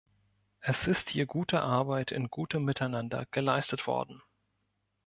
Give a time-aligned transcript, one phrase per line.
[0.61, 4.23] Es ist hier gute Arbeit in gutem Miteinander geleistet worden.